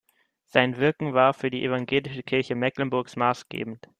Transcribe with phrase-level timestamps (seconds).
[0.45, 3.87] Sein Wirken war für die Evangelische Kirche Mecklenburgs maßgebend.